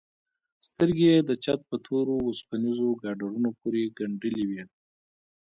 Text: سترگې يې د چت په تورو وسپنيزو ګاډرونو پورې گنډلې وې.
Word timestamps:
سترگې 0.67 1.07
يې 1.13 1.17
د 1.29 1.31
چت 1.43 1.59
په 1.69 1.75
تورو 1.85 2.15
وسپنيزو 2.21 2.87
ګاډرونو 3.01 3.49
پورې 3.59 3.83
گنډلې 3.97 4.43
وې. 4.49 4.63